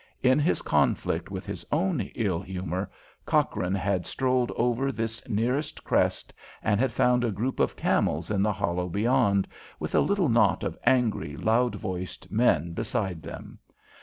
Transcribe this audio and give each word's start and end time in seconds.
In 0.23 0.39
his 0.39 0.63
conflict 0.63 1.29
with 1.29 1.45
his 1.45 1.63
own 1.71 2.01
ill 2.15 2.41
humour, 2.41 2.89
Cochrane 3.27 3.75
had 3.75 4.07
strolled 4.07 4.51
over 4.55 4.91
this 4.91 5.21
nearest 5.29 5.83
crest, 5.83 6.33
and 6.63 6.79
had 6.79 6.91
found 6.91 7.23
a 7.23 7.29
group 7.29 7.59
of 7.59 7.75
camels 7.75 8.31
in 8.31 8.41
the 8.41 8.51
hollow 8.53 8.89
beyond, 8.89 9.47
with 9.79 9.93
a 9.93 9.99
little 9.99 10.27
knot 10.27 10.63
of 10.63 10.75
angry, 10.87 11.37
loud 11.37 11.75
voiced 11.75 12.31
men 12.31 12.73
beside 12.73 13.21
them. 13.21 13.59